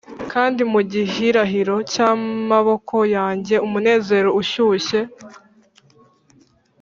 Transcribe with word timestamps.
kandi 0.31 0.61
mu 0.71 0.81
gihirahiro 0.91 1.75
cy'amaboko 1.91 2.95
yanjye 3.15 3.55
'umunezero 3.59 4.29
ushyushye, 4.41 4.99